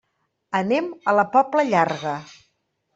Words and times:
Anem 0.59 0.89
a 1.13 1.17
la 1.19 1.27
Pobla 1.37 1.69
Llarga. 1.71 2.19